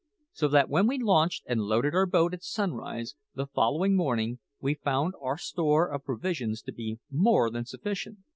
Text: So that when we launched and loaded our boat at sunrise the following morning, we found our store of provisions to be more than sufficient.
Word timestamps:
So 0.31 0.47
that 0.47 0.67
when 0.67 0.87
we 0.87 0.97
launched 0.97 1.43
and 1.47 1.61
loaded 1.61 1.93
our 1.93 2.07
boat 2.07 2.33
at 2.33 2.41
sunrise 2.41 3.13
the 3.35 3.45
following 3.45 3.95
morning, 3.95 4.39
we 4.59 4.73
found 4.73 5.13
our 5.21 5.37
store 5.37 5.91
of 5.91 6.03
provisions 6.05 6.63
to 6.63 6.71
be 6.71 6.97
more 7.11 7.51
than 7.51 7.65
sufficient. 7.65 8.17